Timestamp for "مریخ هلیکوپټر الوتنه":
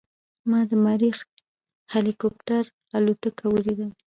0.85-3.45